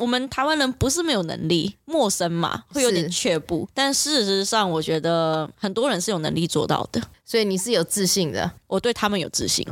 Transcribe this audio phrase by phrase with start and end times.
[0.00, 3.68] 我们台湾人不是没有能力，陌生嘛，会有点却步。
[3.74, 8.50] 但事实上，我觉得很多人是有能力做到的，所以你是有自信的。
[8.66, 9.62] 我对他们有自信。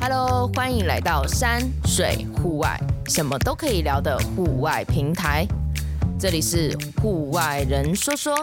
[0.00, 2.76] Hello，欢迎来到山水户外，
[3.06, 5.46] 什么都可以聊的户外平台。
[6.18, 8.34] 这里是户外人说说。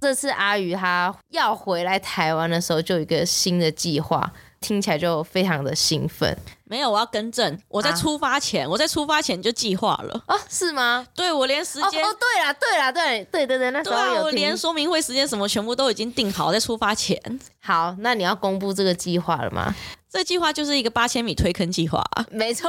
[0.00, 6.36] 这次阿鱼他要回来台湾的时候，就有一个新的计划，听起来就非常的兴奋。
[6.64, 10.36] 没有，我要更正，我在出发前，啊、我在出发前就计划了啊？
[10.48, 11.06] 是吗？
[11.14, 17.20] 对，我连时间哦，哦，对啦，对啦，对对对对，那时候有、啊、我连说明会时间什么全部都已经定好，在出发前。
[17.60, 19.74] 好，那你要公布这个计划了吗？
[20.08, 22.68] 这计划就是一个八千米推坑计划，没错。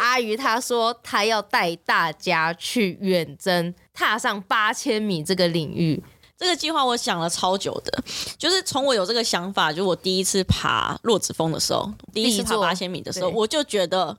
[0.00, 6.02] 阿鱼他说他要带大家去远征，踏上八千米这个领域。
[6.44, 8.04] 这个计划我想了超久的，
[8.36, 14.14] 就是从我有这个想法，就我第一次爬洛子峰的时候，第一次爬八千米的时候，我就觉得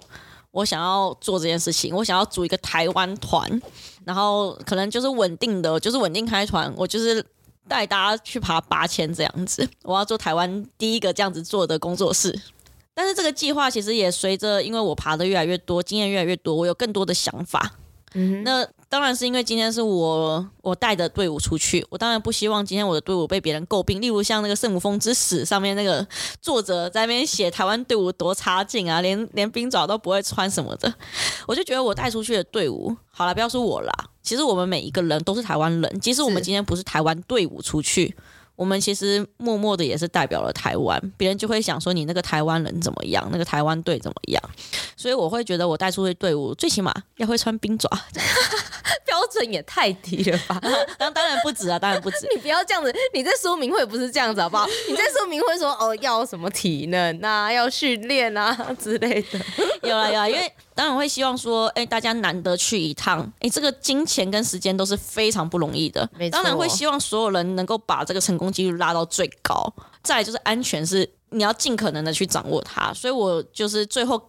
[0.50, 3.62] 我想要做这件事情，我想要组一个台湾团，
[4.04, 7.24] 然后可能就是稳定的，就是稳定开团，我就是
[7.68, 12.42] 带大家去爬八千这样子，我要做台湾第一个这样子做的工作室。
[12.96, 17.74] 但是这个计划其实也随着，因为我爬的越来越多，经验越来越多，我有更多的想法。
[18.16, 18.68] 嗯，那。
[18.88, 24.00] 当然是因为今天是我我带的队伍出去，我当然不希望今天我的队伍被别人诟病。
[24.00, 26.08] 例如像那个《圣母峰之死》上面那个
[26.40, 30.94] 作者在那边写台湾队伍多差劲啊，连 连冰爪都不会穿什么的。
[31.46, 36.00] 我就觉得我带出去的队伍，好了，不要说我啦，其实我们每一个人都是台湾人。
[36.00, 38.16] 即使我们今天不是台湾队伍出去。
[38.56, 44.42] 我们其实默默的也是代表了台湾，别人就会想说你那个台湾人怎么样，那个台湾队怎么样，
[44.96, 47.90] 所以我会觉得我带出去队伍最起码要会穿冰爪，
[49.06, 50.60] 标准也太低了吧？
[50.98, 52.28] 当 当然不止啊，当然不止。
[52.34, 54.66] 你不要这样子，你在说明会不是这样子好不好？
[54.90, 59.40] 你在说明会说哦要什么体能啊，要训练啊之类的。
[59.84, 69.74] 有啊有啊，因为当然会希望说，哎，大家难得去一趟，哎，这个金钱跟时间都是非常不容易的，当然会希望所有人能够把这个成功几率拉到最高。
[70.04, 74.22] 再来就是安全是你要尽可能的去掌握它，所以我就是最后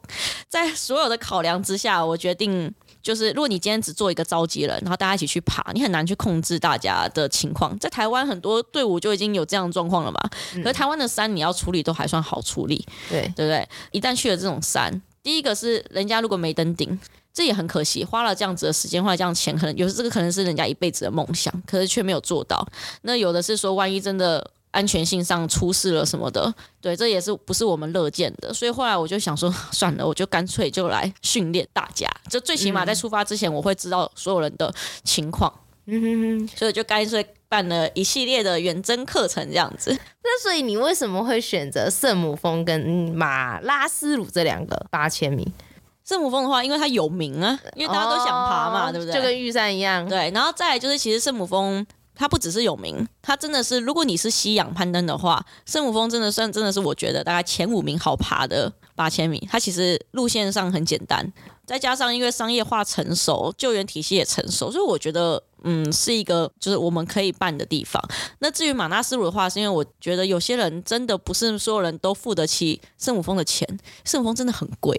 [0.49, 2.73] 在所有的考量之下，我决定
[3.03, 7.79] 就是，如果你今天只做一个召集人，然后大家一起去爬，你很难去控制大家的情况。
[7.79, 10.21] 在台湾很多队伍就已经有这样的状况了嘛，
[10.63, 13.69] 可是台湾的山你要处理都还算好处理，对对不对？
[13.91, 15.03] 一旦去了这种山。
[15.27, 16.97] 第一个是人家如果没登顶，
[17.35, 22.65] 这也很可惜，花了这样子的时间，花了这样钱，可能有这个可能是人家一辈子的梦想，可是却没有做到。
[23.03, 28.55] 那有的是说，万一真的安全性上出事了什么的，对，这也是不是我们乐见的。
[28.55, 34.73] 所以后来我就想说，算了，我就干脆就来训练大家，就最起码在出发之前，我会知道所有人的
[35.03, 35.53] 情况。
[35.87, 39.97] 嗯哼哼，所以就干脆办了一系列的远征课程这样子。
[40.23, 42.81] 那所以你为什么会选择圣母峰跟
[43.15, 45.47] 马拉斯鲁这两个八千米？
[46.05, 49.15] 圣母峰的话，因为它有名啊，因为大家都想爬嘛，哦、对不对？
[49.15, 50.09] 就跟玉山一样。
[50.09, 51.85] 对，然后再来就是，其实圣母峰
[52.15, 59.47] 它不只是有名，它真的是，如果你是吸氧攀登的话，圣母峰真的算真的是我觉得大概前五名好爬的八千米。
[59.49, 61.33] 它其实路线上很简单。
[61.65, 68.01] 再加上因为商业化成熟，救援体系也成熟，所以我觉得，嗯，是一个就是我们可以办的地方。
[68.39, 73.67] 那至于马纳斯鲁的话，是因为我觉得有些人真的不是所有人都付得起圣母峰的钱，
[74.05, 74.97] 圣母峰真的很贵。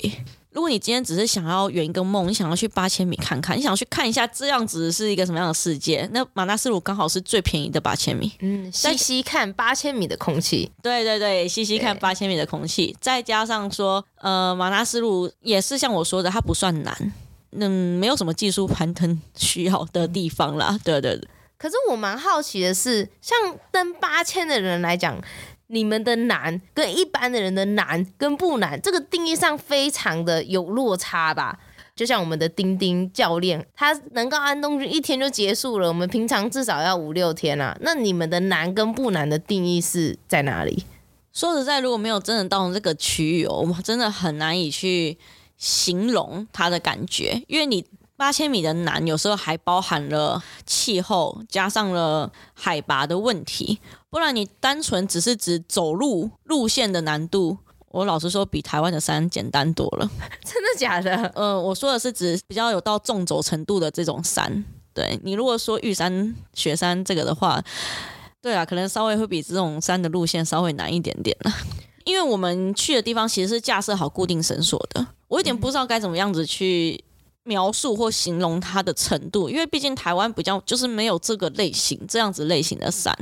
[0.58, 8.34] 如果你今天只是想要圆一个梦，你想要去八千米看看，你想要去看一下这样子是一个什么样的世界，那马纳斯鲁刚好是最便宜的八千米。
[8.40, 10.72] 嗯，吸吸看八千米的空气。
[10.82, 12.98] 对对对，吸吸看八千米的空气。
[13.00, 17.14] 再加上说，呃，马纳斯鲁也是像我说的，它不算难，
[17.52, 20.76] 嗯，没有什么技术攀登需要的地方啦。
[20.84, 21.28] 对对对。
[21.60, 23.38] 可是我蛮好奇的是，像
[23.72, 25.22] 登八千的人来讲。
[25.68, 31.60] 你们的难跟一般的人的难跟不难，这个定义上非常的有落差吧？
[31.96, 37.78] 就像我们的丁丁教练，他能够安东军一天就结束了，我们平常至少要五六天啊。
[37.82, 40.86] 那你们的难跟不难的定义是在哪里？
[41.34, 45.18] 说实在，如果没有真的到这个区域哦，我们真的很难以去
[45.58, 47.86] 形容他的感觉，因为你。
[48.18, 53.80] 八千米的难，有时候还包含了气候，加上了海拔的问题。
[54.10, 57.56] 不然你单纯只是指走路路线的难度，
[57.90, 60.10] 我老实说，比台湾的山简单多了。
[60.44, 61.16] 真的假的？
[61.36, 64.66] 嗯、呃，我说的是指比较有到纵走程度的这种山。
[64.96, 67.64] 对，你如果说玉山、雪山这个的话，
[68.42, 71.54] 对啊，可能稍微会比这种山的路线稍微难一点点了。
[72.04, 77.04] 因为我们去的地方其实是架设好固定绳索的，我有点不知道该怎么样子去。
[77.48, 83.18] 描述或形容它的程度，因为毕竟台湾比较就是没有这个类型这样子类型的山，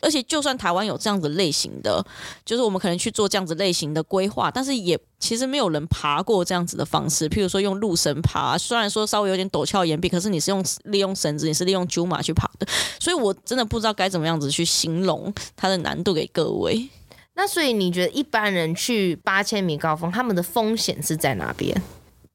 [0.00, 2.04] 而且就算台湾有这样子类型的，
[2.44, 12.66] 就是我们可能去做这样子类型的规划，但是也其实没有人爬过这样子的方式，譬如说用路绳爬，虽然说稍微有点陡峭岩壁，可是你是用利用绳子，你是利用苎麻去爬的，
[13.00, 16.88] 所以我真的不知道该怎么样子去形容它的难度给各位。
[17.36, 21.82] 那所以你觉得一般人去八千米高峰，他们的风险是在哪边？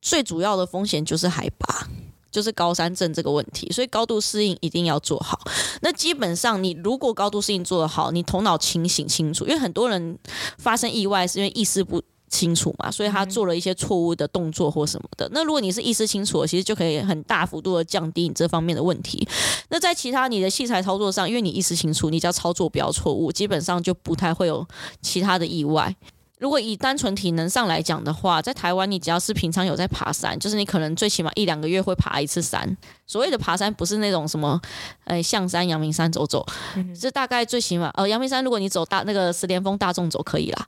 [0.02, 1.88] 最主要的风险就是海拔，
[2.32, 5.40] 就是高山症这个问题，所以高度适应一定要做好。
[5.82, 10.18] 那基本上，你如果高度适应做得好，你头脑清醒清楚，因为很多人
[10.58, 15.28] 发生意外是因为意识不清楚嘛，所以他做了一些错误的动作或什么的。
[15.34, 19.28] 那如果你是意识清楚的，其实就可以很大幅度的降低你这方面的问题。
[19.70, 24.66] 那在其他你的器材操作上，因为你意识清楚，你只要操作不要错误，基本上就不太会有
[25.02, 25.96] 其他的意外。
[26.40, 32.78] 如果以单纯体能上来讲的话，在台湾你只要是平常有在爬山，就是你可能最起码一两个月会爬一次山。
[33.06, 34.60] 所谓的爬山不是那种什么，
[35.04, 36.46] 呃，象山、阳明山走走，
[36.98, 40.68] 这、嗯、大概最起码，呃，阳明山如果你走大那个十连峰大众走可以啦，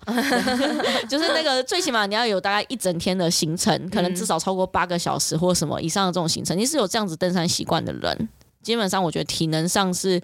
[1.08, 8.30] 就是那个最起码你要有大概一整天的行程，可能至少超过八个小时或什么以上的这种行程，你是有这样子登山习惯的人，
[8.62, 10.22] 基本上我觉得体能上是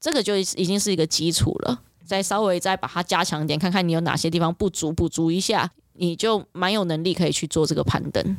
[0.00, 1.80] 这个就已经是一个基础了。
[2.06, 8.36] 再稍微再把它加强一点，看看你有哪些地方不足，补足一下，你就蛮有能力可以去做这个攀登。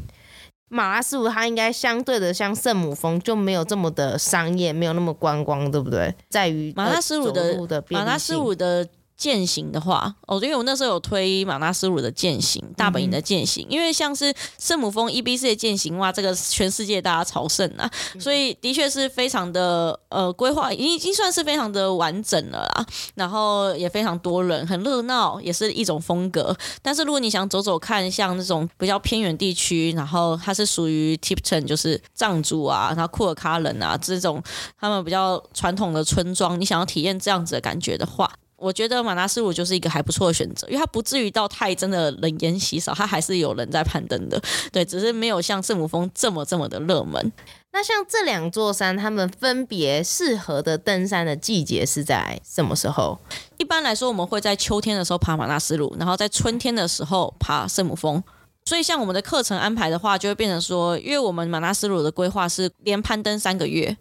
[0.68, 6.14] 马拉斯五它应该相对的像圣母峰就没有这么的商业，没有那么观光，对不对？
[6.30, 8.88] 在于马拉斯五的马拉斯五的。
[9.18, 17.90] 健行的话，哦，因为我那时候有推马纳斯鲁的践行，大本营的践行，嗯、因为像是圣母峰 EBC 的践行哇，这个全世界大家朝圣啊，
[18.20, 22.86] 所以的确是非常的呃规划，已经已经算是非常的完整了啦，
[23.16, 26.56] 然后也非常多人，很热闹，也是一种风格。
[26.82, 34.44] 但是如果你想走走看，像那种比较偏远地区，然后它是属于 Tipton，就是藏族啊，然后库尔喀人啊这种
[34.80, 38.30] 他们比较传统的村庄，你想要体验这样子的感觉的话。
[38.66, 44.42] 我觉得马纳斯鲁就是一个还不错的选择，因为它不至于到太真的人烟稀少，它还是有人在攀登的。
[44.72, 47.32] 对，只是没有像圣母峰这么这么的热门。
[47.72, 53.20] 那像这两座山，他们分别适合的登山的季节是在什么时候？
[53.58, 58.24] 一般来说，我们会在秋天的时候爬马纳斯鲁，然后在春天的时候爬圣母峰。
[58.68, 63.96] 所以，像我们的课程安排的话，就会变成说，因为我们马纳斯鲁的规划是连攀登三个月。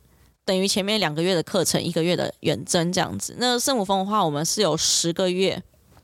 [0.45, 3.35] 等于前面两个月的课程，一个月的远征这样子。
[3.39, 5.63] 那圣母峰的话，我们是有十个月，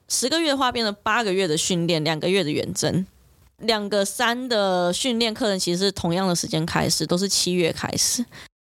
[0.09, 3.07] 十个月的话变成八个月的训练，两个月的远征。
[3.59, 8.25] 两个山的训练课程其实是同样的时间开始，都是七月开始。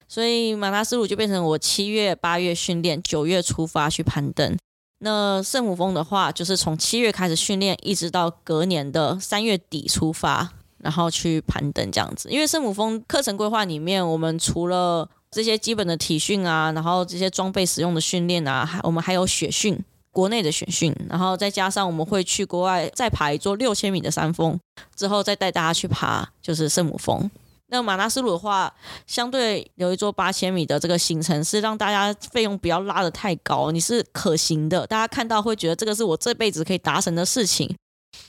[0.07, 4.57] 所以马拉斯鲁就变成我七月、八月训练，九月出发去攀登。
[4.99, 12.29] 那圣母峰的话，就是从七月开始训练，一直到隔年的三月底出发，然后去攀登这样子。
[12.31, 19.77] 因为圣母峰课程规划里面，我们除了这些基本的体训啊，然后这些装备使用的训练啊，还我们还有雪训，
[20.11, 24.59] 国内的雪训，然后再加上我们会去国外再爬一座六千米的山峰，
[24.95, 27.29] 之后再带大家去爬就是圣母峰。
[27.69, 28.73] 那马纳斯鲁的话，
[29.05, 37.75] 相对有一座八千米的这个行程，是让大家费用不要拉得太高，你是可行的，大家看到会觉得这个是我这辈子可以达成的事情。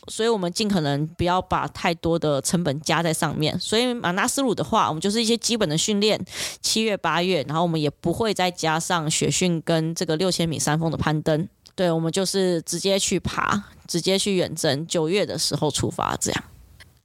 [0.09, 3.59] 所以，我们尽可能不要把太多的成本加在上面。
[3.61, 6.19] 所以，马纳斯鲁的话，我们就是一些基本的训练，
[6.63, 11.47] 七月、八月，然后我们也不会再加上雪训跟这个六千米山峰的攀登。
[11.75, 16.17] 对，我们就是直接去爬，直接去远征，九月的时候出发。
[16.17, 16.45] 这样，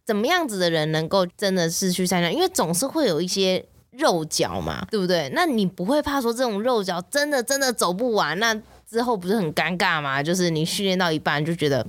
[0.06, 2.32] 怎么样子的人能够真的是去参加？
[2.32, 5.30] 因为总是会有一些肉脚嘛，对不对？
[5.36, 8.40] 那你不会怕说这种肉脚真的真的走不完？
[8.40, 10.24] 那之后不是很尴尬吗？
[10.24, 11.86] 就是你训练到一半就觉得。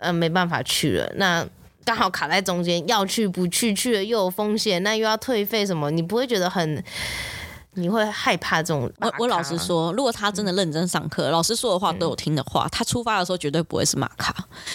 [0.00, 1.46] 嗯，没办法去了，那
[1.84, 6.82] 刚好卡在中间，要去不去，去了又有风险，那又要退费什么，你不会觉得很？
[7.74, 8.90] 你会害怕这种？
[9.00, 14.34] 我我老实说，如果他真的认真上课，嗯、老师说的话都有听的话，他出发的时候绝对不会是马卡。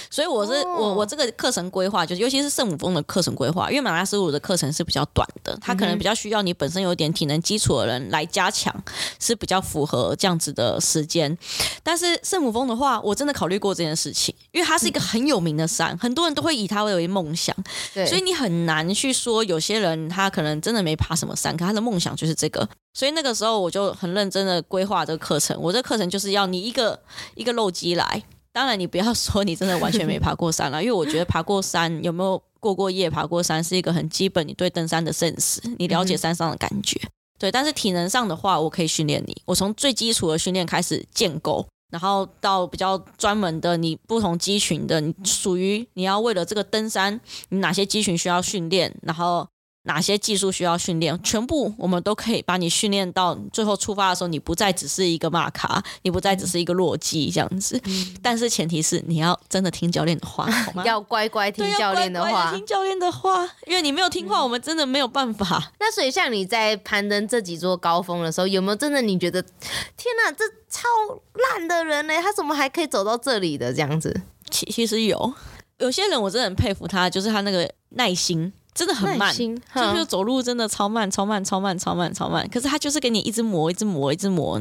[0.09, 8.73] 所以我是、哦、我我这个课程规划，就是尤其是圣母峰的课程规划，因为马拉斯鲁的课程是比较短的，他可能比较需要你本身有点体能基础的人来加强，
[9.19, 11.37] 是比较符合这样子的时间。
[11.83, 17.53] 但是圣母峰的话，我真的考虑过这件事情，因为它是一个很有名的山，嗯、很多人都会以它为梦想，
[17.93, 22.67] 对，所以你很难去说有些人他可能真的没爬什么山，可他的梦想就是这个。
[22.95, 26.97] 所以那个时候我就很认真的规划这个课程，我这个课程就是要你一个
[27.35, 28.23] 一个漏机来。
[28.53, 36.97] 当然你不要 说你真的完全没爬过山了，因为我觉得爬过山有没有过过夜爬过山是一个很基本，你对登山的 sense，，你了解山上的感觉。
[37.37, 39.35] 对，但是体能上的话，我可以训练你。
[39.43, 49.45] 我从最基础的训练开始建构，然后到比较专门的，你不同肌群的，你属于你要为了这个登山，你哪些肌群需要训练，然后。
[49.85, 57.79] 哪些技术需要训练，全部我们都可以把你训练到最后出发的时候，你不再只是一个马卡，你不再只是一个弱鸡这样子。
[57.85, 60.83] 嗯、但是前提是你要真的听教练的话，好吗？
[60.85, 65.57] 要乖乖听教练的话，乖乖听教练的话，因为你没有听话，我们真的没有办法。
[65.63, 70.87] 嗯、 那所以像你在攀登这几座高峰的时候，有没有真的你觉得天哪，这超
[71.33, 72.13] 烂的人呢？
[72.21, 74.21] 他怎么还可以走到这里的这样子？
[74.49, 75.33] 其其实有
[75.77, 78.51] 有些人我真的很佩服他，就是他那个耐心。
[78.75, 82.45] 真的很慢，就是走路真的超慢，超慢，超慢，超慢，超慢。
[82.49, 84.59] 可是他就是给你一直磨，一直磨，一直磨。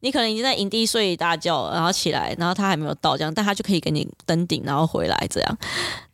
[0.00, 5.58] 你可能已经在营地睡一大觉，然后起来，然后他还没有到这样，但他就可以给你登顶，然后回来这样。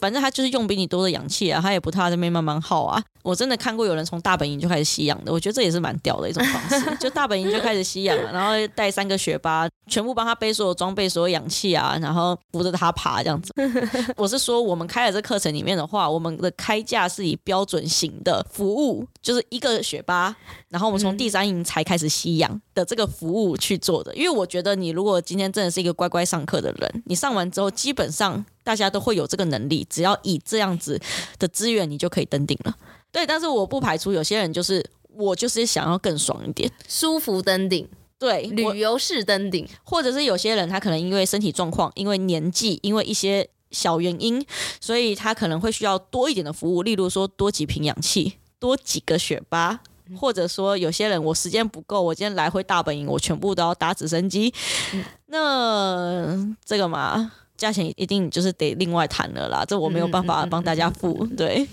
[0.00, 3.00] 反正他就是用比你多的氧气啊，他也不怕这边慢慢耗啊。
[3.26, 6.94] 我真的看过有人从大本营就开始吸氧的，我觉得这也是蛮屌的一种方式。
[7.02, 13.52] 就大本营就开始吸氧了，然后带三个学霸，全部帮他背所有装备、所有氧气啊，然后扶着他爬这样子。
[14.16, 20.32] 我是说，我们开了这课程里面的话，我们的开价是以标准型的服务，就是一个学霸，
[20.68, 24.14] 然后我们从第三营才开始吸氧的这个服务去做的。
[24.14, 31.00] 因为我觉得，你如果今天真的是一个乖乖上课的人，你上完之后，基本上大家都会有这个能力，只要以这样子
[31.38, 32.74] 的资源，你就可以登顶了。
[33.12, 43.48] 对，但是我不排除有些人就是我就是想要更爽一点，舒服登顶，对，旅游式登顶，或者是有些人他可能因为身体状况，因为年纪，因为一些。
[43.72, 44.42] 小原因，
[44.80, 49.80] 所以他可能会需要多一点的服务，例如说多几瓶氧气，多几个雪巴，
[50.16, 54.54] 或者说有些人我时间不够，我今天来回大本营，我全部都要搭直升机，
[54.92, 61.26] 嗯、那这个嘛，价钱一定就是得另外谈了啦，这我没有办法帮大家付。
[61.36, 61.66] 对，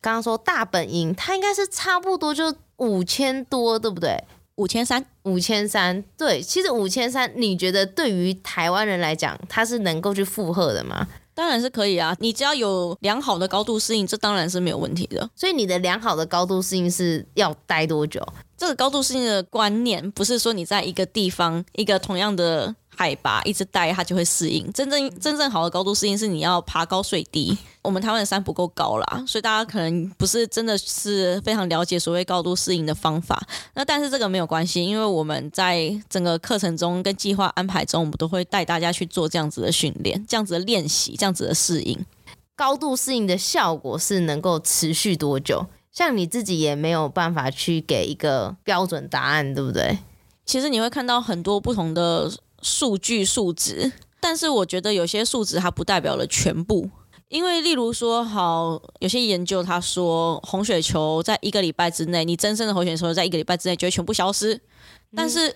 [0.00, 4.22] 刚刚说大本营，它应该是差不多就五千多，对不对？
[4.56, 11.06] 五千三，五千三，对，其实五千三，你觉得对于台湾人来讲，它是能够去负荷的吗？
[11.32, 15.30] 当然是可以啊，你只要有良好的高度适应，这当然是没有问题的。
[15.34, 18.22] 所以你的良好的高度适应是要待多久？
[18.58, 22.74] 这个高度适应的观念不是说你在一个地方一个同样的。
[22.96, 24.70] 海拔一直待，它就会适应。
[24.72, 27.56] 真正真正好的高度适应是你要爬高睡低。
[27.82, 33.42] 我们台湾的山不够高啦，所以大家可能不是真的是非常了解所谓高度适应的方法。
[33.72, 41.98] 那但是这个没有关系，因为我们在整个课程中跟计划安排中，我们都会带大家去做这样子的训练、这样子的练习、这样子的适应。
[42.54, 45.64] 高度适应的效果是能够持续多久？
[45.90, 49.98] 像你自己也没有办法去给一个标准答案，对不对？
[50.44, 52.30] 其实你会看到很多不同的。
[52.62, 56.88] 数据数值，但是我觉得有些数值它不代表了全部，
[57.28, 64.60] 因为例如说，好，有些研究他说红血球在一个礼拜之内，你增生的红血球在一个礼拜之内就会全部消失，
[65.14, 65.54] 但是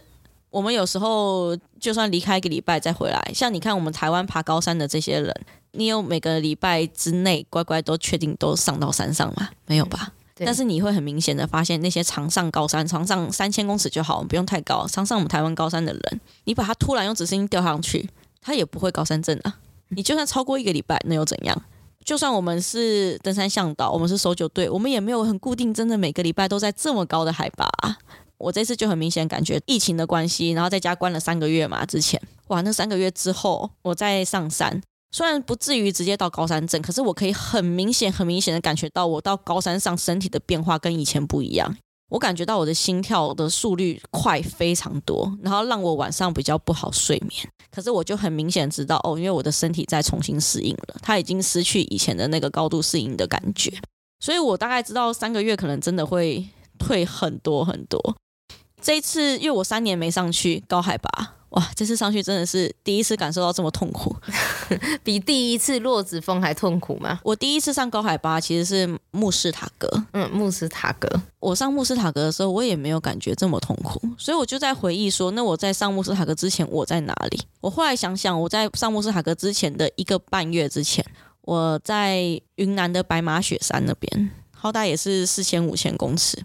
[0.50, 5.34] 我们有时候就算离开一个礼拜再回来，像你看我们台湾爬高山的这些人，
[5.72, 9.48] 你有每个礼拜之内乖乖都确定都上到山上吗？
[9.66, 10.12] 没有吧？
[10.36, 18.08] 但是你会很明显的发现，那些常上高山、常上三千公尺就好，不用太高，常上我们台湾高山的人，你把他突然用直升机吊上去，
[18.40, 19.58] 他也不会高山症啊。
[19.90, 21.62] 你就算超过一个礼拜，那又怎样？
[22.04, 27.96] 就算我们是登山向导，我们是搜救队，我们也没有很固定，真的每个礼拜都在这么高的海拔啊。
[28.36, 34.82] 我这次就很明显感觉疫情的关系，然后在家关了三个月嘛，之前哇，那三个月之后我再上山。
[35.14, 41.72] 虽然不至于直接到高山症，可是我可以很明显、很明显的感觉到，我到高山上身体的变化跟以前不一样。
[42.10, 47.48] 我感觉到我的心跳的速率快非常多，然后让我晚上比较不好睡眠。
[47.70, 53.72] 可是我就很明显知道，哦，因为我的身体在重新适应了，它已经失去以前的那个高度适应的感觉。
[54.18, 56.44] 所以我大概知道三个月可能真的会
[56.76, 58.16] 退很多很多。
[58.82, 61.36] 这一次，因为我三年没上去高海拔。
[61.54, 64.14] 哇，这次上去真的是第一次感受到这么痛苦，
[65.04, 67.20] 比第一次落子峰还痛苦吗？
[67.22, 71.08] 我第一次上高海拔其实是慕斯塔格，嗯，慕斯塔格。
[71.38, 77.40] 我上慕斯塔格的时候，我也没有感觉这么痛苦，所以我就在回忆说，那我在上慕斯塔格之前我在哪里？
[77.60, 81.04] 我后来想想，我在上慕斯塔格之前的一个半月之前，
[81.42, 82.20] 我在
[82.56, 86.44] 云南的白马雪山那边，好歹也是四千五千公尺。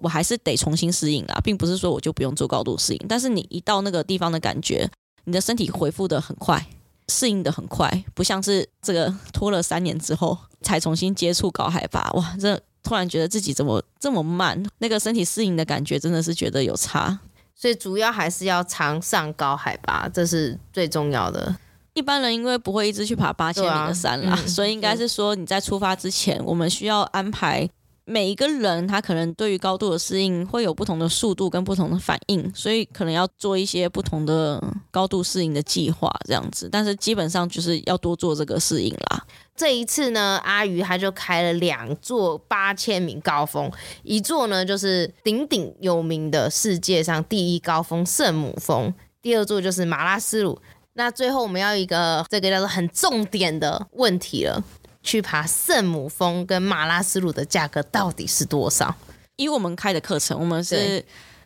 [0.00, 3.06] 我还是得重新适应啦，并不是说我就不用做高度适应。
[3.08, 4.90] 但是你一到那个地方的感觉，
[5.24, 6.66] 你的身体恢复的很快，
[7.08, 12.10] 适应的很快，不像是这个拖了三年之后才重新接触高海拔。
[12.14, 14.62] 哇，这突然觉得自己怎么这么慢？
[14.78, 17.20] 那个身体适应的感觉真的是觉得有差。
[17.54, 21.56] 所以主要还是要常上高海拔，这是最重要的。
[21.94, 27.70] 一般人因为不会一直去爬八千米的山啦，啊嗯、所以应该是说你在出发之前，我们需要安排。
[28.06, 36.68] 每一个人他可能对于高度的适应会有不同的速度跟不同的反应，所以可能要做一些不同的高度适应的计划这样子。
[36.70, 39.24] 但是基本上就是要多做这个适应啦。
[39.56, 43.70] 这一次呢，阿鱼他就开了两座八千米高峰，
[44.02, 48.92] 一座呢就是鼎鼎有名的世界上第一高峰圣母峰，
[49.22, 50.60] 第二座就是马拉斯鲁。
[50.96, 54.62] 那最后我们要一个这个叫做很重点的问题了，
[55.04, 58.92] 去爬圣母峰跟马拉斯鲁的价格到底是多少？
[59.36, 61.04] 以我们开的课程，我们是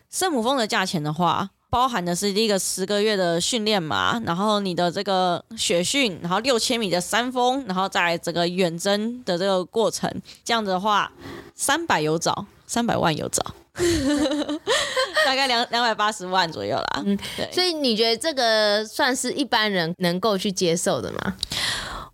[0.09, 10.11] 圣母峰的价钱的话，包含的是第一个十个月的训练嘛，然后你的这个雪训，然后六千米的山峰，然后再来这个远征的这个过程，
[10.45, 11.11] 这样子的话，
[11.55, 13.45] 三百有找，三百万有找。
[15.25, 21.37] 大概两两百八十万左右啦，嗯，对，所以你觉得这个算是一般人能够去接受的吗？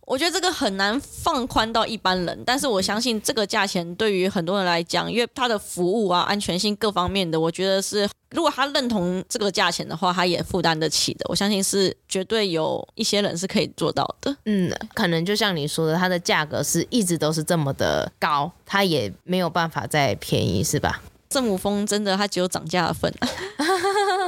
[0.07, 11.25] 我觉得这个很难放宽到一般人，但是我相信这个价钱对于很多人来讲，因为它的服务啊、安全性各方面的，我觉得是如果他认同这个价钱的话，他也负担得起的。
[11.29, 14.37] 我相信是绝对有一些人是可以做到的。
[14.45, 21.01] 嗯，可能就像你说的，它的价格是一直都是这么的高，它也没有办法再便宜，是吧？
[21.31, 23.13] 圣母峰真的，它只有涨价的份，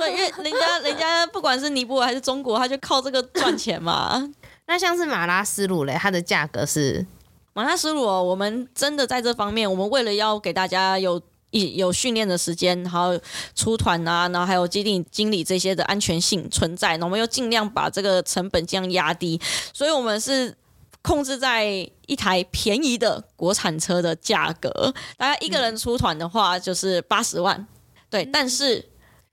[0.00, 4.28] 对，因为人家人家不管是尼泊尔还是中国，他就靠这个赚钱嘛。
[4.66, 7.06] 那像是马拉斯鲁嘞，它的价格是
[7.52, 11.20] 马拉斯鲁，我们真的在这方面，我们为了要给大家有
[11.50, 13.18] 一有训练的时间，然后
[13.54, 19.40] 出团啊，然后还有基地经理这些的安全性存在，那我们又尽量把这个成本这样压低，
[19.72, 20.54] 所以我们是。
[21.02, 27.64] 控制在一台便宜的国产车的价格，大概一个人出团的话就是八十万，
[28.10, 28.84] 对，但是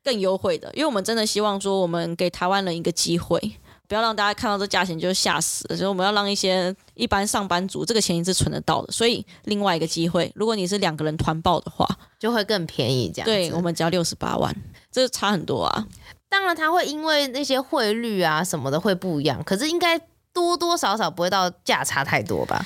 [0.04, 3.58] 更优惠的，因为我们真的希望说，我们给台湾人一个机会，
[3.94, 14.52] 不要让大家看到这价钱就吓死了，所以我们要让一些一般上班族这个钱是存得到的，所以另外一个机会，如果你是两个人团报的话，就会更便宜，这样，对，我们只要六十八万，
[14.92, 15.86] 这差很多啊。
[16.28, 20.02] 当然，它会因为那些汇率啊什么的会不一样，可是应该。
[20.34, 22.66] 多多少少不会到价差太多吧。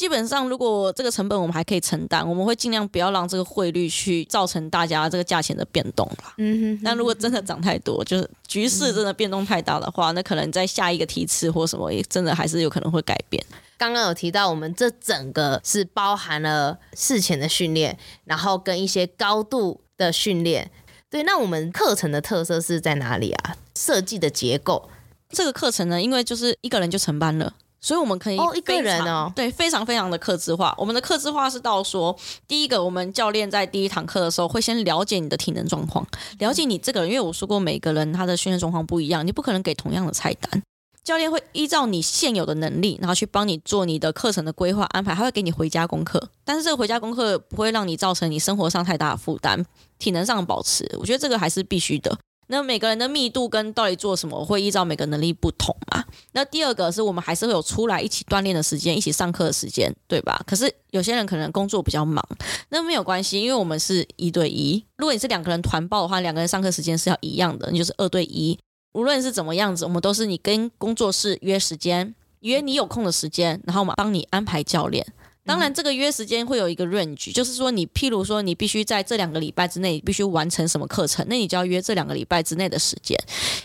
[0.00, 6.32] 基本上，如果这个成本我们还可以承担，我们会尽量不要让这个汇率去造成大家这个价钱的变动啦。
[6.38, 6.80] 嗯哼。
[6.82, 13.44] 那如果真的涨太多，就是局势真的变动太大的话，那可能在下一个梯次或什么，也真的还是有可能会改变。
[13.76, 20.70] 刚刚有提到，我们这整个是包含了事前的训练，然后跟一些高度的训练。
[21.10, 23.54] 对，那我们课程的特色是在哪里啊？
[23.76, 24.88] 设计的结构。
[25.28, 30.74] 这个课程呢，因为就是一个人就成班了，所以我们可以哦一个人哦，对，非常非常的克制化。
[30.76, 32.14] 我们的克制化是到说，
[32.46, 36.06] 第一个，我们教练在第一堂课的时候会先了解你的体能状况，
[36.38, 40.62] 了解你这个人，因为我说过每个人他的训练状况不一样，你不可能给同样的菜单。
[41.02, 49.64] 教练会依照你现有的能力，然后去帮你做你的课程的规划安排，他会给你回家功课，但是这个回家功课不会让你造成你生活上太大的负担，
[49.98, 52.16] 体能上的保持，我觉得这个还是必须的。
[52.50, 56.04] 那每个人的密度跟到底做什么，会依照每个能力不同嘛。
[56.32, 60.42] 那第二个是我们还是会有出来一起锻炼的时间，一起上课的时间，对吧？
[60.44, 62.24] 可是有些人可能工作比较忙，
[62.70, 64.84] 那没有关系，因为我们是一对一。
[64.96, 68.58] 如果你是两个人团报的话，两个人上课时间是要一样的，你就是二对一。
[68.94, 75.06] 无论是怎么样子，我们都是你跟工作室约时间，约你有空的时间，然后我们帮你安排教练。
[75.46, 83.18] 当然，这个约时间会有一个 range，就是说你譬如说你必须在这两个礼拜之内必须完成什么课程，那你就要约这两个礼拜之内的时间，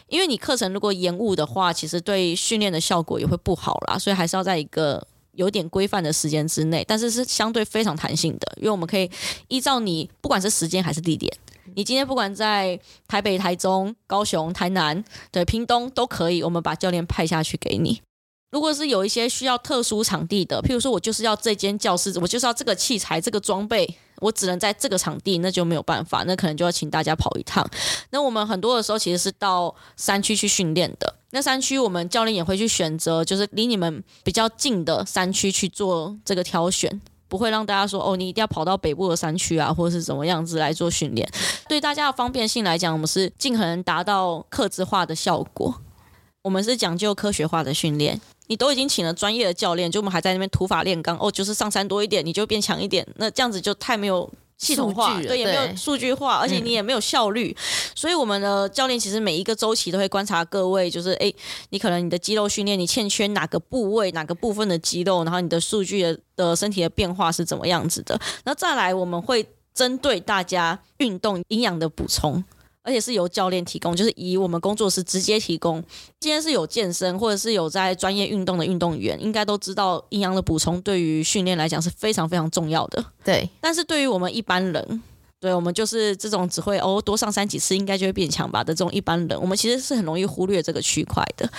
[0.08, 9.12] 因为你课程如果延误的话，其实对训练的效果也会不好啦，所以还是要在一个有点规范的时间之内，但是是相对非常弹性的，因为我们可以
[9.50, 11.32] 依照你不管是时间还是地点，
[11.76, 18.02] 你今天不管在台北、台中、高雄、台南、对屏东都可以，我们把教练派下去给你。
[18.56, 23.86] 如果是有一些需要特殊场地的，譬如说我就是要这间教室，我就是要这个器材、这个装备，
[24.22, 27.70] 我只能在这个场地，那就没有办法，那可能就要请大家跑一趟。
[28.12, 41.30] 那我们很多的时候其实是到山区去训练的，那山区我们教练也会去选择，就是离你们比较近的山区去做这个挑选，不会让大家说哦，你一定要跑到北部的山区啊，或者是怎么样子来做训练。
[41.68, 45.82] 对大家的方便性来讲，我们是尽可能达到克制化的效果。
[46.42, 57.56] 我们是讲究科学化的训练，你都已经请了专业的教练，就我们还在那边土法炼钢哦，就是上山多一点你就变强一点，那这样子就太没有系统化，对，也没有数据化，而且你也没有效率。
[57.58, 57.62] 嗯、
[57.96, 61.34] 所以我们的教练其实每一个周期都会观察各位，就是诶，
[61.70, 68.20] 你可能你的肌肉训练你欠缺哪个部位、哪个部分的肌肉，然后你的数据的的身体的变化是怎么样子的。
[68.46, 72.44] 那再来我们会针对大家运动营养的补充。
[72.86, 75.84] 而且是由教练提供，就是以我们工作室直接提供。
[76.20, 83.04] 今天是有健身或者是有在专业运动的运动员，应该都知道营养的补充对于训练来讲是非常非常重要的。
[83.24, 85.02] 对，但是对于我们一般人，
[85.40, 91.50] 对我们就是这种只会哦多上三几次应该就会变强吧的这种一般人，我们其实是很容易忽略这个区块的。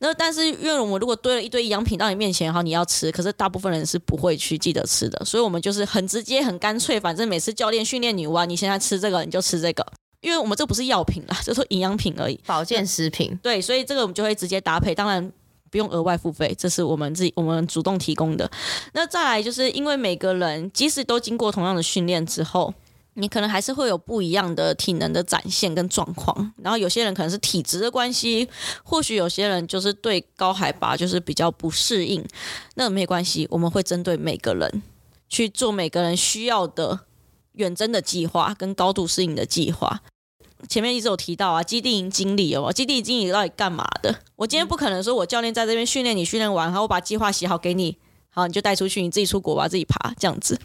[0.00, 9.86] 那但是因为我们如果堆了一堆营养品到你面前，然后你要吃，可是大部分人是不会去记得吃的，所以我们就是很直接、很干脆，反正每次教练训练你完，你现在吃这个你就吃这个。
[10.24, 13.38] 因为我们这不是药品啦， 就是营养品而已，保健食品。
[13.42, 15.30] 对，所以这个我们就会直接搭配，当然
[15.70, 18.50] 不用额外付费，这是我们自己我们主动提供的。
[18.94, 22.72] 那再来就是因为每个人即使都经过同样的训练之后，
[23.14, 26.52] 你可能还是会有不一样的体能的展现跟状况。
[26.56, 28.48] 然后有些人可能是体质的关系，
[28.82, 32.24] 或许有些人就是对高海拔就是比较不适应，
[32.76, 34.82] 那没关系，我们会针对每个人
[35.28, 37.00] 去做每个人需要的
[37.52, 40.00] 远征的计划跟高度适应的计划。
[40.68, 44.14] 前面一直有提到啊，基地营经理哦，基地营经理到底干嘛的？
[44.36, 47.96] 我今天不可能说我教练在这边训练你，训练完然后我把计划写好给你，
[48.30, 50.58] 好你就带出去，你自己出国吧，自己爬这样子。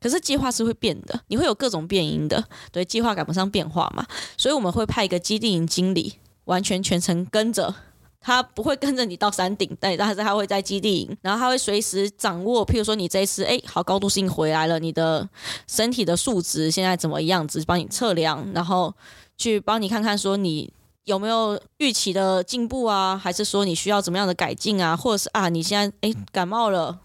[0.00, 4.04] 可是计划是会变的，你会有各种变因的，对，计划赶不上变化嘛，
[4.36, 7.74] 所以我们会派一个基地营经理，完全全程跟着，
[8.20, 15.26] 他不会跟着你到山顶，但但是他会在基地营，然后他会随时掌握，譬如说你这一次哎好高度适应回来了，你的
[15.66, 18.92] 身体的数值现在怎么样子，帮你测量，然后。
[19.36, 20.72] 去帮你看看，说你
[21.04, 26.98] 有没有预期的进步啊，还是说你需要怎么样的改进啊，或者是啊，你现在诶感冒了，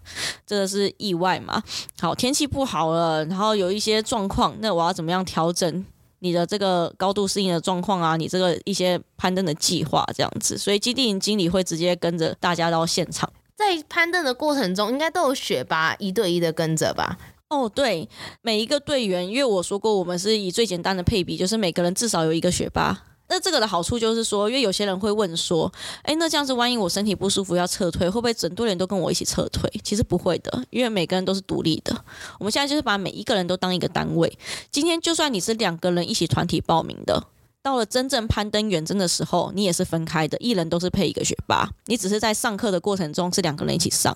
[0.47, 1.61] 这个是意外嘛？
[1.99, 5.85] 好，天气不好了，然后有一些状况，那我要怎么样调整
[6.19, 8.15] 你的这个高度适应的状况啊？
[8.15, 17.17] 你这个一些攀登的计划这样子，所以基地营经理会直接跟着大家到现场，在攀登的过程中，应该都有雪巴一对一的跟着吧？
[17.49, 18.07] 哦，对，
[18.43, 23.05] 每一个队员，因为我说过，我们是以最简单的配比，就是每个人至少有一个学霸。
[23.27, 25.71] 那这个的好处就是说，因为有些人会问说，
[26.03, 29.67] 哎，那这样子万一我身体不舒服要撤退，会不会整队人都跟我一起撤退？
[29.83, 32.05] 其实不会的，因为每个人都是独立的。
[32.37, 34.37] 我们现在就是把每一个人都当一个单位。
[34.69, 37.23] 今天就算你是两个人一起团体报名的。
[37.61, 41.69] 到了真正攀登远征的时候，你也是分开的，一人都是配一个学霸。
[41.87, 44.15] 你只是在上课的过程中是两个人一起上，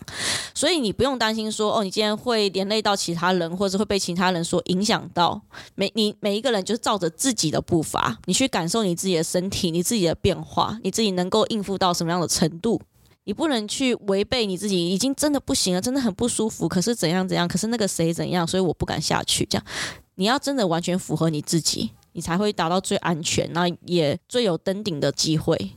[0.54, 5.42] 所以你不用担心说哦，你今天会连累到其他人，或者会被其他人所影响到。
[5.76, 12.82] 每你每一个人就是照着自己的步伐，你去感受你自己的身体，你自己的变化，你自己能够应付到什么样的程度。
[13.26, 16.68] 你不能去违背你自己，已经真的不行了，真的很不舒服。
[16.68, 19.46] 可是怎样怎样，可是那个谁怎样，所以我不敢下去。
[19.46, 19.66] 这样，
[20.16, 21.92] 你要真的完全符合你自己。
[22.14, 25.72] 你才会达到最安全，那也最有登顶的机会。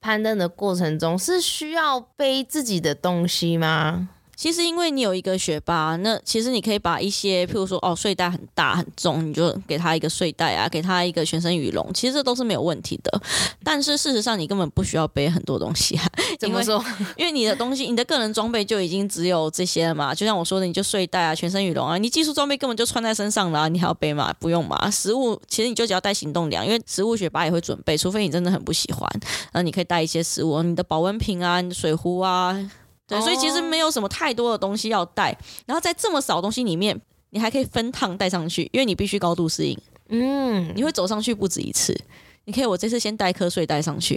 [0.00, 4.08] 攀登的过程中是需要背自己的东西吗？
[4.42, 13.22] 其实，因为你有一个学霸，那其实你可以把一些，譬如说，哦，睡袋很大很重，你就给他一个睡袋啊，给他一个全身羽绒，其实这都是没有问题的。
[13.62, 16.04] 但是事实上，你根本不需要背很多东西啊。
[16.40, 16.84] 怎么说？
[17.16, 20.12] 因为你的东西，你的个人装备就已经只有这些了嘛。
[20.12, 24.34] 就像我说的，你就睡袋啊，全身羽绒啊，你技术装备根本就穿在身上了啊，你还要背吗？
[24.40, 24.90] 不用嘛。
[24.90, 29.08] 食物其实你就只要带行动粮，因为食物学霸也会准备，除非你真的很不喜欢，
[29.52, 32.58] 那你可以带一些食物，你的保温瓶啊，你的水壶啊。
[33.12, 39.78] 对，所以其实没有什么太多的东西要带，然后在这么少东西里面，你还可以分趟带上去，因为你必须高度适应。
[40.08, 41.98] 嗯，你会走上去不止一次，
[42.44, 44.16] 你可以我这次先带颗睡袋上去，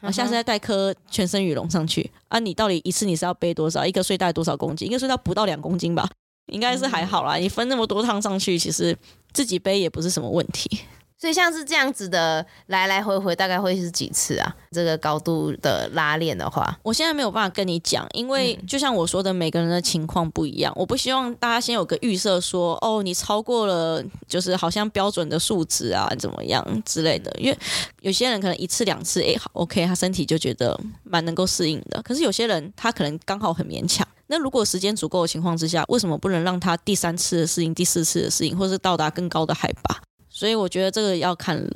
[0.00, 2.10] 然后下次再带颗全身羽绒上去。
[2.28, 3.84] 啊，你到底一次你是要背多少？
[3.86, 4.88] 一个睡袋多少公斤？
[4.88, 6.08] 一个睡袋不到两公斤吧？
[6.52, 7.36] 应该是还好啦。
[7.36, 8.96] 你分那么多趟上去，其实
[9.32, 10.80] 自己背也不是什么问题。
[11.18, 14.54] 所以像是这样子的来来回回，大概会是几次啊？
[14.70, 20.72] 这个高度的拉练的话，我现在没有办法跟你讲，因为就像我说的，每个人的情况不一样。
[20.76, 27.34] 我不希望大家先有个预设，说哦，你超过了，就是好像标准的数值啊，怎么样之类的。
[27.38, 27.58] 因为
[28.02, 32.02] 有些人可能一次两次，哎，好，OK，他身体就觉得蛮能够适应的。
[32.02, 34.06] 可是有些人他可能刚好很勉强。
[34.26, 40.02] 那如果时间足够的情况之下，为什么不能让他第三次的适应，第四次的适应，或是到达更高的海拔？
[40.36, 41.70] 所以我觉得这个要看人。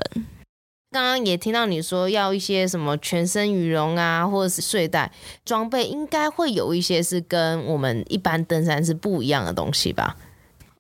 [0.91, 5.11] 刚刚也听到你说要一些什么全身羽绒啊，或者是睡袋
[5.47, 10.15] 装备，应该会有一些是跟我们一般登山是不一样的东西吧？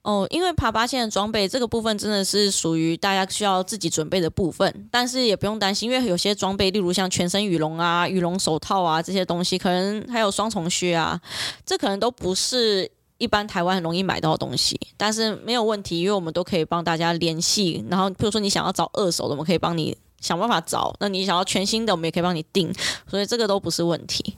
[0.03, 11.19] 哦，因为爬八线的装备这个部分真的是属于大家需要自己准备的部分，但是也不用担心，因为有些装备，例如像全身羽绒啊、羽绒手套啊这些东西，可能还有双重靴啊，
[11.65, 12.91] 这可能都不是。
[13.21, 17.85] 一般台湾很容易买到的东西，但是没有问题，因为我们都可以帮大家联系。
[17.91, 22.73] 然后，比如说你想要找二手的，我们可以帮你想办法找；那你想要全新的，我们也可以帮你订。
[23.07, 24.37] 所以这个都不是问题。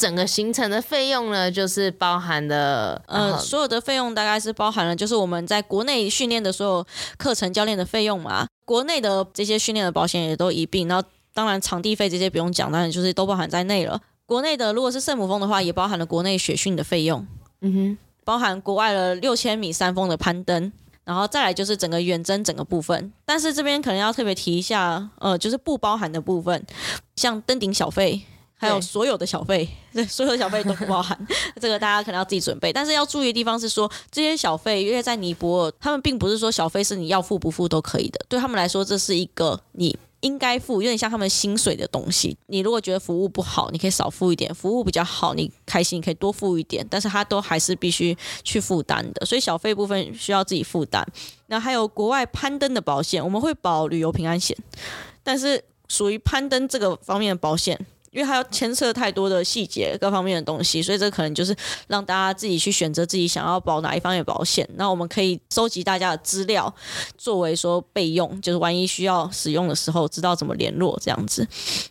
[0.00, 8.46] 整个行程的费用呢，就是包含了，呃，所有的费用大概是包含了，就是我们在国内训练的所有课程教练的费用嘛。
[8.64, 14.00] 国内的这些训练的保险也都一并，然后当然场地费这些不用讲，当然就是都包含在内了。
[14.26, 17.24] 国内的如果是圣母峰的话，也包含了国内雪训的费用，
[17.60, 20.72] 嗯哼，包含国外的六千米山峰的攀登，
[21.04, 23.12] 然后再来就是整个远征整个部分。
[23.24, 26.66] 但是这边可能要特别提一下，呃，就是不包含的部分，
[27.14, 28.20] 像登顶小费。
[28.58, 31.14] 还有所有的小费，对，所有的小费都不包含，
[31.60, 32.72] 这个大家可能要自己准备。
[32.72, 42.36] 但是要注意的地方是说，这些小费因为在尼泊尔，他们并不是说小费是你要付不付都可以的，对他们来说，这是一个你应该付，有点像他们薪水的东西。
[42.46, 46.86] 你如果觉得服务不好，你可以少付一点；服务比较好，你开心你可以多付一点。
[46.90, 51.06] 但是他都还是必须去负担的，所以小费部分需要自己负担。
[51.46, 54.56] 那还有国外攀登的保险，我们会保旅游平安险，
[55.22, 57.78] 但是属于攀登这个方面的保险。
[58.16, 61.54] 因为它要牵涉太多的细节，各方面的东西，所以这可能就是
[61.86, 64.66] 让大家自己去选择自己想要保哪一方面保险。
[64.76, 66.74] 那我们可以收集大家的资料，
[67.18, 71.46] 作为说备用，就是万一需要使用的时候，知道怎么联络这样子。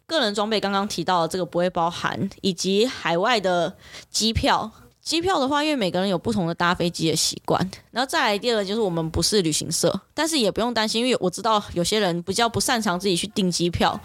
[0.08, 3.78] 个人装备刚刚提到的这个不会包含，以及海外的
[4.10, 4.72] 机票。
[5.06, 13.98] 机票的话，因为每个人有不同的搭飞机的习惯，然后再来第二个就是我们不是旅行社，但是也不用担心，因为我知道有些人比较不擅长自己去订机票，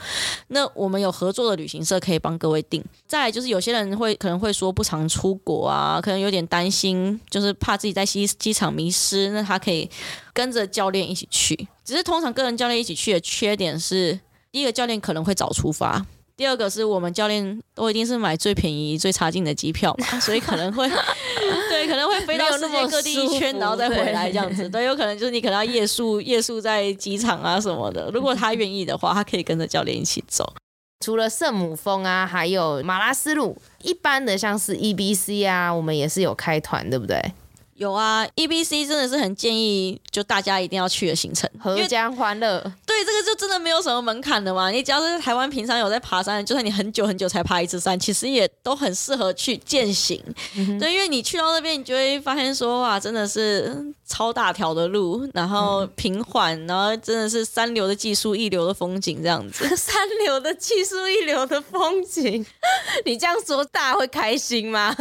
[0.49, 2.85] 那我们有合作的旅行社可以帮各位订。
[3.07, 9.89] 再来就是有些人会可能会说不常出国啊，可能有点担心，就是怕自己在机机场迷失，那他可以
[10.35, 11.67] 跟着教练一起去。
[11.83, 14.21] 只是通常跟人教练一起去的缺点是，
[14.53, 16.05] 第一个教练可能会早出发。
[16.41, 20.89] 第二个是我们教练都一定是买最便宜、最差劲的机票嘛， 所以可能会
[21.69, 24.67] 对，可能会飞到世界各地一圈，然后再回来这样子。
[24.71, 28.09] 对，有可能就是你可能要夜宿夜宿在机场啊什么的。
[28.15, 30.51] 如果他愿意的话，他可以跟着教练一起走。
[31.05, 37.23] 除了圣母峰啊，还有马拉斯路，一般的像是 EBC 啊，我们也是有开团，对不对？
[37.81, 42.61] 有啊，EBC 真的是很建议，就大家一定要去的行程，阖家欢乐。
[42.85, 44.71] 对，这个就真的没有什么门槛的嘛。
[44.71, 50.23] 你只要是台湾平常有在爬山，就算你很久很久才爬一次山，其实也都很适合去践行。
[50.57, 53.75] 嗯、对，因为你去到那边，你就会发现说，哇，真的是
[54.07, 59.67] 超大条的路，然后平缓，然后真的是三流的技术，一流的风景这样子。
[59.75, 62.45] 三流的技术，一流的风景，
[63.07, 64.95] 你这样说大家会开心吗？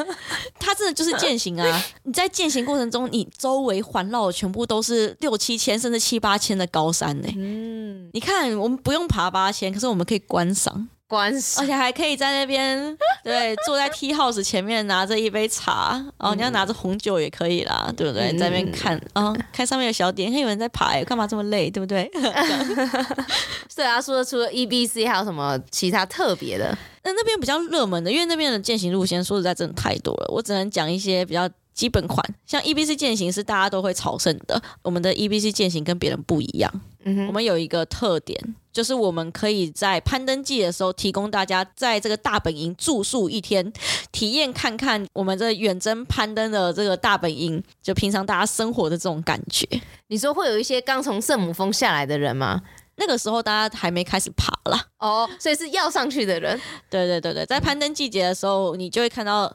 [0.58, 1.86] 他真的就是践行啊！
[2.04, 7.34] 你在践行过程中，你周围环绕的全部都是六七千甚至七八千的高山呢、欸。
[7.36, 18.32] 嗯，你看，我们不用爬八千，可是我们可以观赏，观赏，而且还可以在那边， 对，坐在 Tea House 前面拿着一杯茶，哦，你要拿着红酒也可以啦，嗯、对不对？
[18.38, 22.10] 在那边看，啊、嗯，看上面有小点，看有人在爬，干嘛这么累，对不对？
[23.75, 26.77] 对啊，说除了 EBC 还有什么其他特别的？
[27.03, 31.49] 那那边比较热门的，因为那边的践行路线说实在真的太多了，我只能讲一些比较。
[31.80, 36.70] 基本款像 EBC 践行是大家都会朝圣的，我们的 EBC 践行跟别人不一样。
[37.06, 38.38] 嗯哼，我们有一个特点，
[38.74, 43.72] 就是我们可以在攀登季的时候提供大家在这个大本营住宿一天，
[44.12, 49.65] 体验看看我们这远征攀登的这个大本营，就平常大家生活的这种感觉。
[50.08, 52.62] 你说会有一些刚从圣母峰下来的人吗？
[52.99, 56.59] 那个时候大家还没开始爬啦，哦，所以是要上去的人。
[56.89, 59.51] 对对对对，在攀登季节的时候，你就会看到，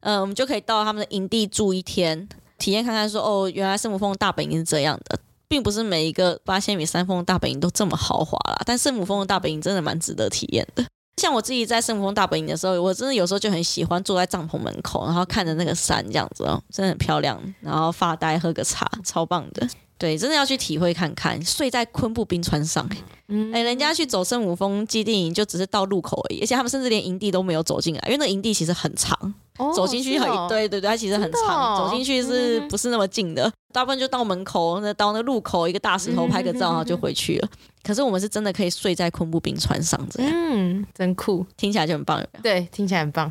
[0.00, 8.60] 呃，我们就可以到他们的营地住一天，体验看看说，哦，原来圣母峰大本营是这样的，并不是每一个八千米山峰大本营都这么豪华啦。
[8.66, 10.84] 但圣母峰的大本营真的蛮值得体验的。
[11.16, 19.68] 像我自己在圣母峰大本营的时候，我真的有时候就很喜欢坐在帐篷门口，然后看着那个山这样子哦，真的很漂亮，然后发呆喝个茶，超棒的。
[19.98, 22.88] 对，真的要去体会看看，睡在昆布冰川上，
[23.26, 29.18] 嗯，哎，人家去走圣母峰基地营就只是到路口而已，而且他们甚至连营地都没有走进来，因为那营地其实很长，
[29.58, 33.42] 哦、走进去很，哦、对对对，它其实很长，哦、走进去是不是那么近的？
[33.48, 37.48] 嗯、大部分就到门口，那到那路口一个大石头拍个照，然后就回去了。
[37.82, 43.30] 可是我们是真的可以睡在昆布冰川上，这样，嗯，真酷，听起来就很棒，对，听起来很棒。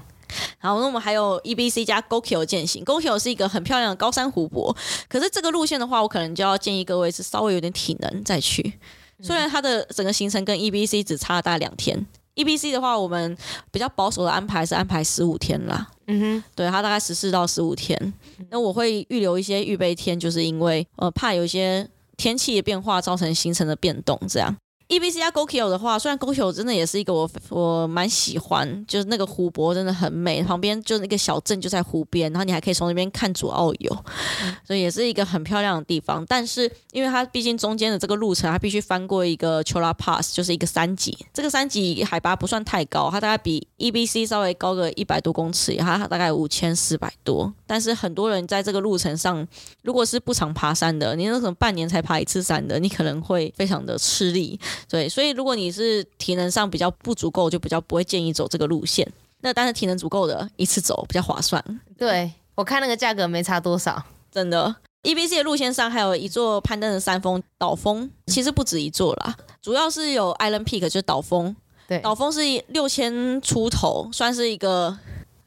[0.60, 4.76] 然后，那我们还有 EBC 加 Gokyo 践行，Gokyo 是一个很漂亮的高山湖泊。
[5.08, 8.80] 可是这个路线的话，我可能就要建议各位是稍微有点体能再去。
[9.22, 13.36] 虽然它的整个行程跟 EBC 只差了大概两天，EBC 的话，我们
[13.72, 15.88] 比较保守的安排是安排十五天啦。
[16.06, 18.14] 嗯哼，对，它大概十四到十五天。
[18.50, 24.56] 那我会预留一些预备天，就是因为呃怕有一些天气的变化造成行程的变动，这样。
[24.90, 34.06] EBC 加 Gokyo 的话，虽然 Gokyo 真的也是一个我我蛮喜欢，就是那个湖泊真的很美，旁边就是那个小镇就在湖边，然后你还可以从那边看主澳游，
[34.44, 36.26] 嗯、所以也是一个很漂亮的地方。
[36.26, 47.54] 但是因为它毕竟中间的这个路程，它必须翻过一个 Chola Pass，就是一个山脊，这个山脊海拔不算太高，它大概比 EBC 稍微高个一百多公尺，它大概五千四百多。
[47.66, 49.48] 但是很多人在这个路程上，
[49.84, 54.60] 如果是不常爬山的，你那种半年才爬一次山的，你可能会非常的吃力。
[54.90, 59.08] 对，所以如果你是体能上比较不足够，就比较不会建议走这个路线。
[59.42, 61.64] 那但是体能足够的，一次走比较划算。
[61.96, 64.76] 对，我看那个价格没差多少，真的。
[65.04, 71.56] EBC 的路线上还有一座攀登的山峰岛峰，其实不止一座啦，主要是有 Island Peak 就是岛峰。
[71.88, 74.98] 对，岛峰是六千出头，算是一个，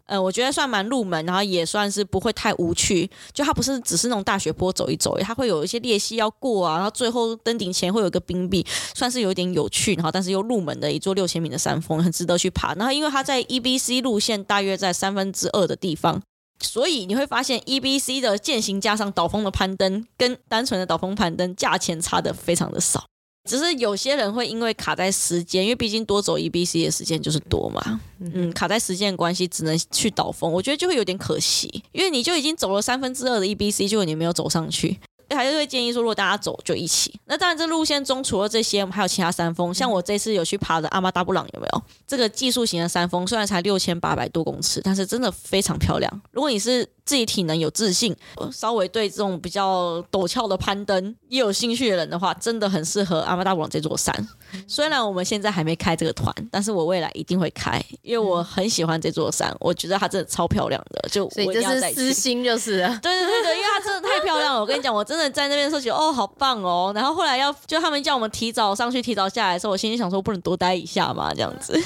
[0.06, 3.08] 呃，我觉得算蛮入门，然后也算是不会太无趣。
[3.32, 12.74] 就它不是只是那种大雪坡走一走，它会有一些裂隙要过啊，然后最后登顶前会有一个冰壁，算是有点有趣，然后但是又入门的一座六千米的山峰，很值得去爬。
[12.74, 16.22] 然后因为它在 EBC 路线大约在三分之二的地方，
[16.62, 23.04] 所以你会发现 EBC 的健行加上岛峰的攀登，跟单纯的岛峰攀登价钱差的非常的少。
[23.48, 34.98] 只是有些人会因为卡在时间，因为毕竟多走 EBC 的时间就是多嘛，嗯，卡在时间的关系，只能去导风，我觉得就会有点可惜，因为你就已经走了三分之二的 EBC，结果你没有走上去。
[35.34, 37.18] 还是会建议说，如果大家走就一起。
[37.26, 41.82] 那当然，这路线中除了这些，我们还有其他山峰，像我这次有去爬的阿妈达布朗，有没有？
[42.06, 46.22] 这个技术型的山峰，虽然才六千八百多公尺，但是真的非常漂亮。
[46.32, 48.14] 如果你是自己体能有自信，
[48.52, 54.28] 稍微对这种比较陡峭的攀登也有兴趣的人的话，真的很适合阿妈达布朗这座山。
[54.66, 61.08] 虽然我们现在还没开这个团，但是我未来一定会开，因为我很喜欢这座山，我觉得它真的超漂亮的。
[61.08, 64.60] 就所以这是私心，就是对对对对，因为它真的太漂亮了。
[64.60, 66.90] 我跟你讲，我真的在那边的时候觉得哦，好棒哦。
[66.94, 71.78] 然后后来要就他们叫我们提早上去，提早下来的时候，我心里想说，不能多待一下嘛，这样子。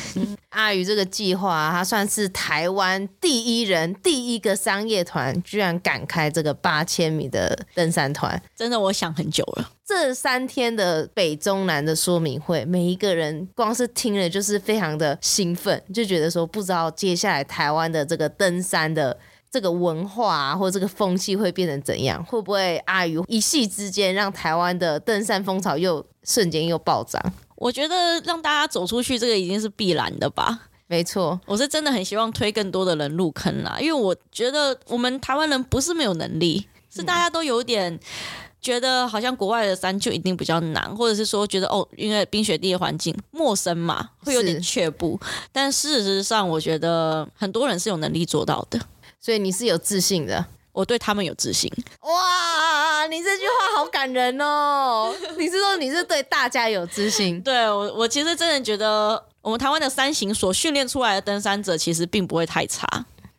[0.51, 6.05] 阿宇这个计划，他算是台湾第一人，第一个商业团，居然敢。
[6.07, 9.71] 开这个八千米的登山团，真的我想很久了。
[9.87, 19.17] 这三天的北中南的说明会，每一个人光是听了就是非常的兴奋，就觉得说不知道接下来台湾的这个登山的
[19.55, 22.21] 这个文化啊，或这个风气会变成怎样？
[22.25, 27.23] 会不会阿宇一夕之间让台湾的登山风潮又瞬间又暴涨？
[27.55, 30.63] 我觉得让大家走出去，这个已经是必然的吧。
[30.89, 37.97] 没错，我是真的很希望推更多的人入坑啦，因为我觉得我们台湾人不是没有能力，是大家都有点
[38.61, 45.19] 觉得好像国外的山就一定比较难，或者是说觉得哦，因为冰雪地的环境陌生嘛，会有点却步。
[45.53, 48.79] 但事实上，我觉得很多人是有能力做到的，
[49.25, 51.73] 所以你是有自信的，我对他们有自信。
[52.03, 55.15] 哇，你这句话好感人哦！
[55.39, 57.41] 你是说你是对大家有自信？
[57.43, 59.25] 对我，我其实真的觉得。
[59.41, 62.87] 我们台湾的山行所训练出来的登山者，其实并不会太差。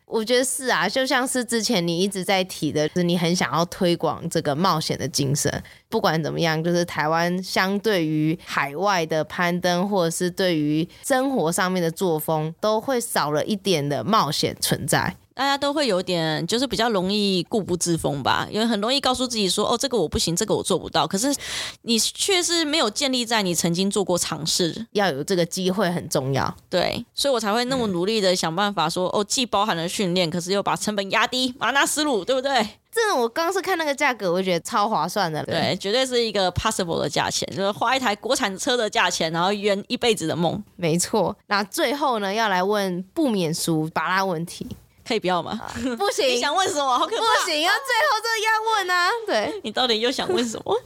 [0.06, 5.64] 我觉得是啊，就像是之前你一直在提的，就是你很想要推广这个冒险的精神。
[5.90, 15.16] 不管怎么样，就是台湾相对于海外的攀登，或者是对于生活上面的作风，都会少了一点的冒险存在。
[15.36, 21.06] 大家都会有点，就是比较容易固步自封吧，因为很容易告诉自己说，哦，这个我不行，这个我做不到。
[21.06, 21.36] 可是
[21.82, 26.56] 你却是没有建立在你曾经做过尝试，要有这个机会很重要。
[26.70, 32.66] 对，所以我才会那么努力的想办法说，哦，既包含了训练，可是又把成本压低，马纳思路，对不对？
[32.90, 35.44] 这种我刚是看那个价格，我觉得超划算的。
[35.44, 40.64] 对，绝对是一个 possible 的价钱，就是花一台国产车的价钱，然后圆一辈子的梦。
[40.78, 41.36] 没错。
[41.48, 44.66] 那最后呢，要来问不免俗巴拉问题。
[45.08, 45.52] 可以不要吗？
[45.62, 46.98] 啊、不行，你想问什么？
[46.98, 47.22] 好可怕！
[47.22, 49.10] 不行，要最后这要问啊！
[49.28, 50.82] 对，你到底又想问什么？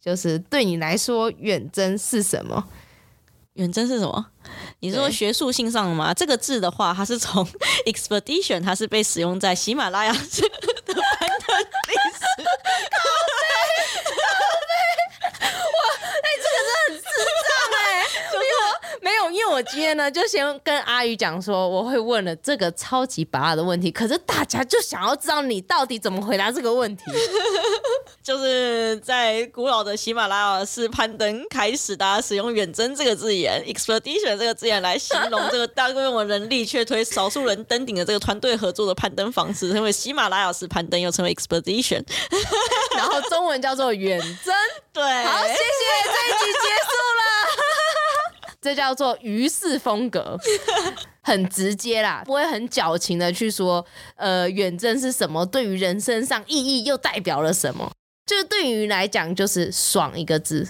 [0.00, 2.64] 就是对你来说，远征是什么？
[3.54, 4.26] 远征是什么？
[4.80, 6.12] 你说学术性上的吗？
[6.14, 7.46] 这个字的话，它是从
[7.86, 12.24] expedition，它是被使用在喜马拉雅的攀登历史。
[19.32, 27.04] 因为我今天呢，就先跟阿宇讲说，我会问了这个超级芭乐的问题，可是大家就想要知道你到底怎么回答这个问题。
[28.20, 42.02] 就是在古老的喜马拉雅式攀登开始，大家使用“远征”这个字眼，“expedition” 这个字眼来形容这个大规模人力却推少数人登顶的这个团队合作的攀登方式，称为喜马拉雅式攀登，又称为 expedition，
[42.96, 44.52] 然后中文叫做远征。
[44.92, 45.58] 对，好，谢谢，
[46.04, 47.13] 这一集结束了。
[48.64, 50.40] 这叫做鱼式风格，
[51.20, 53.84] 很直接啦，不会很矫情的去说，
[54.16, 55.44] 呃，远征是什么？
[55.44, 57.92] 对于人生上意义又代表了什么？
[58.24, 60.66] 就是对于来讲，就是爽一个字。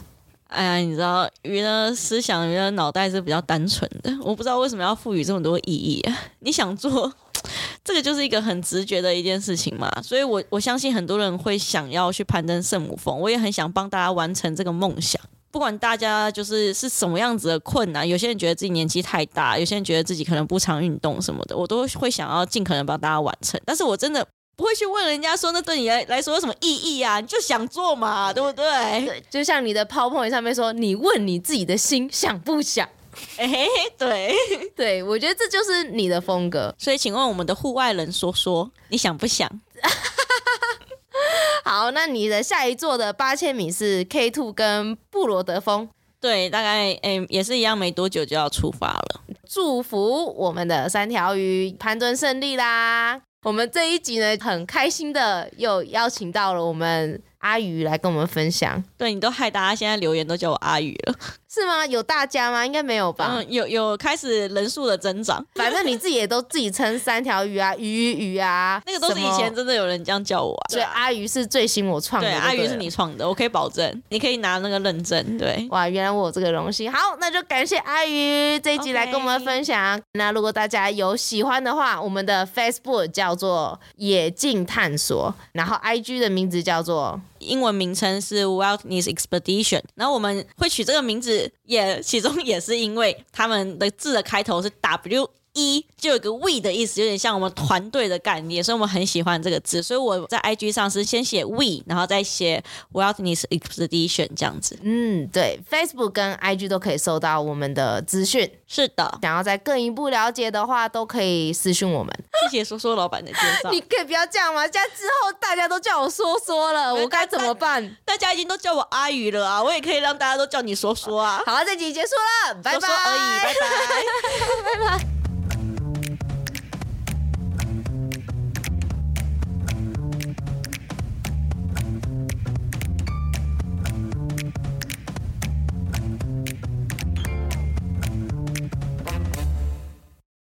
[0.48, 6.18] 哎呀，你知道鱼的思想，鱼的脑袋是比较单纯的，我不知道为什么要赋予这么多意义啊。
[6.40, 7.14] 你想做
[7.84, 9.88] 这个，就是一个很直觉的一件事情嘛。
[10.02, 15.22] 所以我我相信很多人会想要去攀登圣母峰，我也很想帮大家完成这个梦想。
[15.54, 23.60] 不管大家就是是什么样子的困难，有些人觉得自己年纪太大，有些人觉得自己可能不常运动什么的，我都会想要尽可能帮大家完成。
[23.64, 24.26] 但是我真的
[24.56, 27.20] 不会去问人家说，那对你来来说有什么意义啊？
[27.20, 28.64] 你就想做嘛，对不对？
[29.06, 32.88] 对，就像你的 PowerPoint 上面说，你问你自己的心想不想？
[33.36, 34.34] 哎、欸，对
[34.74, 36.74] 对，我觉得这就是你的风格。
[36.76, 39.48] 所以，请问我们的户外人说说，你想不想？
[41.64, 45.88] 好，那你的下一座的八千米是 K Two 跟布罗德峰，
[46.20, 49.20] 对，大概诶、欸、也是一样，没多久就要出发了。
[49.48, 53.20] 祝福我们的三条鱼攀登胜利啦！
[53.44, 57.22] 我们这一集呢，很开心的又邀请到了我们。
[57.44, 61.14] 阿鱼来跟我们分享，对，你都害大家现在留言都叫我阿鱼了，
[61.54, 61.86] 是吗？
[61.86, 62.66] 有大家吗？
[62.66, 63.34] 应该没有吧？
[63.36, 70.66] 嗯，有有开始人数的增长， 反正你自己也都自己称三条鱼啊，鱼鱼鱼啊， 那个都是以前真的有人这样叫我啊。
[70.68, 75.38] 所以阿鱼是最新我创的，对，阿鱼是你创的，我可以保证，你可以拿那个认证。
[75.38, 76.90] 对，哇，原来我有这个荣幸。
[76.90, 79.96] 好，那就感谢阿鱼这一集来跟我们分享。
[79.96, 80.02] Okay.
[80.14, 87.20] 那如果大家有喜欢的话，我们的 Facebook 叫做野径探索，然后 IG 的名字叫做。
[87.40, 95.28] 英文名称是 Wilderness Expedition，然后我们会取这个名字，也其中也是因为他们的字的开头是 W。
[95.54, 99.82] 一就有个 we 的意思，有点像我们团队的概念，所以我们很喜欢这个字。
[99.82, 104.78] 所以我在 IG 上是先写 we，然后再写 Wilderness Expedition 这样子。
[104.82, 108.50] 嗯，对，Facebook 跟 IG 都可以收到我们的资讯。
[108.66, 112.12] 是的，想要再更一步了解的话，都可以私讯我们。
[112.50, 113.70] 谢谢说说老板的介绍。
[113.70, 114.66] 你可以不要这样吗？
[114.66, 117.96] 这样之后大家都叫我说说了，我该怎么办？
[118.04, 121.40] 大家已经都叫我阿宇了啊，我也可以让大家都叫你说说啊。
[121.46, 122.08] 好，这集结束
[122.48, 122.80] 了，拜拜。
[122.80, 125.23] 说说而已，拜拜， 拜拜。